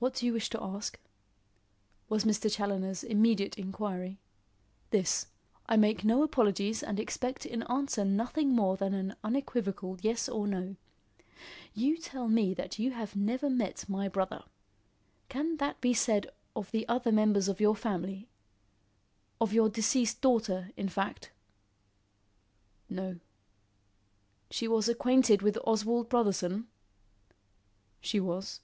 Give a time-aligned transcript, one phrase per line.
[0.00, 1.00] "What do you wish to ask?"
[2.10, 2.52] was Mr.
[2.54, 4.18] Challoner's immediate inquiry.
[4.90, 5.28] "This;
[5.66, 10.46] I make no apologies and expect in answer nothing more than an unequivocal yes or
[10.46, 10.76] no.
[11.72, 14.42] You tell me that you have never met my brother.
[15.30, 18.28] Can that be said of the other members of your family
[19.40, 21.30] of your deceased daughter, in fact?"
[22.90, 23.20] "No."
[24.50, 26.66] "She was acquainted with Oswald Brotherson?"
[28.02, 28.60] "She was."